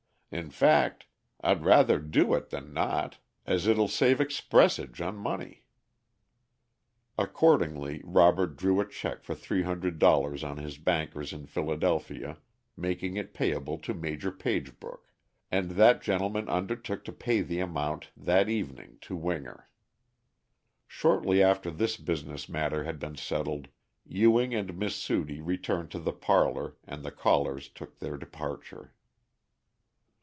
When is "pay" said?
17.11-17.41